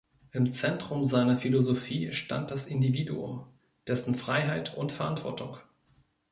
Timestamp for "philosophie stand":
1.37-2.49